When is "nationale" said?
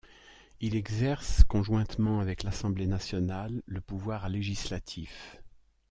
2.87-3.61